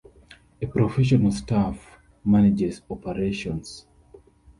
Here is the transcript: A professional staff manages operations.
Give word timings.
A 0.59 0.65
professional 0.65 1.29
staff 1.29 1.99
manages 2.25 2.81
operations. 2.89 3.85